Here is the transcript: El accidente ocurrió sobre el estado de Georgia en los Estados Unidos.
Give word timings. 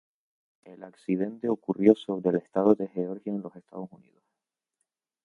El 0.63 0.81
accidente 0.83 1.47
ocurrió 1.47 1.93
sobre 1.93 2.31
el 2.31 2.35
estado 2.37 2.73
de 2.73 2.87
Georgia 2.87 3.31
en 3.35 3.43
los 3.43 3.55
Estados 3.55 3.87
Unidos. 3.91 4.23